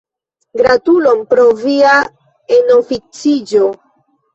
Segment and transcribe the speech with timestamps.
[0.61, 1.95] Gratulon pro via
[2.59, 3.75] enoficiĝo.